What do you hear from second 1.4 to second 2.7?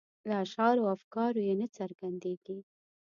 یې نه څرګندیږي.